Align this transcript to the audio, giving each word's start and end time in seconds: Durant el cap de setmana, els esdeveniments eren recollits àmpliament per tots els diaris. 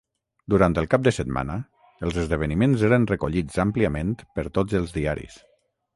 Durant 0.53 0.75
el 0.81 0.87
cap 0.93 1.03
de 1.07 1.13
setmana, 1.17 1.57
els 2.07 2.17
esdeveniments 2.23 2.85
eren 2.89 3.07
recollits 3.13 3.61
àmpliament 3.67 4.19
per 4.39 4.47
tots 4.61 4.79
els 4.81 4.97
diaris. 5.01 5.39